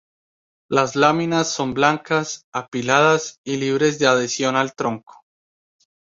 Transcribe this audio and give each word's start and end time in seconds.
Las 0.67 0.95
láminas 0.95 1.51
son 1.53 1.75
blancas, 1.75 2.47
apiladas 2.51 3.39
y 3.45 3.57
libres 3.57 3.99
de 3.99 4.07
adhesión 4.07 4.55
al 4.55 4.73
tronco. 4.73 5.21